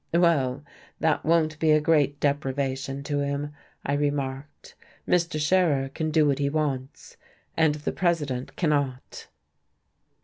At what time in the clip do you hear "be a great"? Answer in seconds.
1.59-2.19